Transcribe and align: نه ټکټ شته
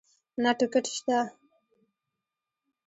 نه 0.41 0.51
ټکټ 0.57 0.85
شته 0.95 1.19